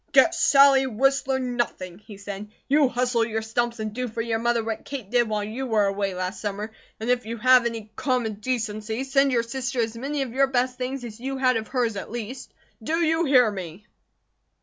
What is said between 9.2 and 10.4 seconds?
your sister as many of